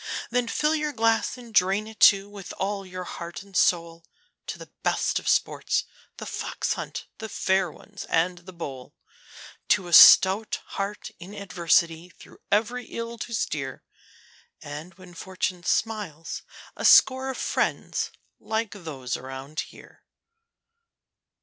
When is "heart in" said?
10.69-11.35